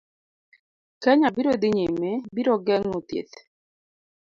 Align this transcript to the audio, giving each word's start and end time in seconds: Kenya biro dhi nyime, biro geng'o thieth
Kenya 1.03 1.27
biro 1.35 1.53
dhi 1.61 1.69
nyime, 1.77 2.11
biro 2.33 2.53
geng'o 2.65 2.99
thieth 3.07 3.35